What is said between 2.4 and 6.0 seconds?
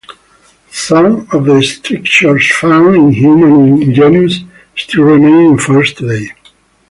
found in "Humanum genus" still remain in force